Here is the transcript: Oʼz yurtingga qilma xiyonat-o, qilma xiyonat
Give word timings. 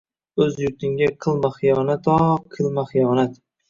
Oʼz 0.45 0.57
yurtingga 0.63 1.11
qilma 1.27 1.53
xiyonat-o, 1.61 2.19
qilma 2.59 2.91
xiyonat 2.93 3.43